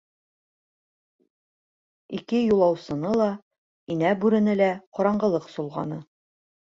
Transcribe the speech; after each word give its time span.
Ике 2.19 2.41
юлаусыны 2.43 3.11
ла, 3.21 3.27
Инә 3.97 4.15
Бүрене 4.25 4.57
лә 4.63 4.71
ҡараңғылыҡ 5.01 5.47
солғаны. 5.59 6.01